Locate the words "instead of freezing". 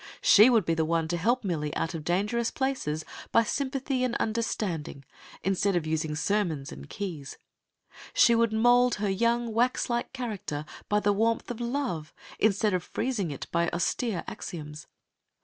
12.39-13.29